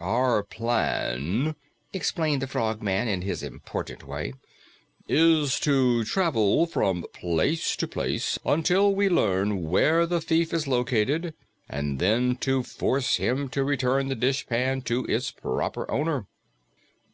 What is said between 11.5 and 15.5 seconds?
and then to force him to return the dishpan to its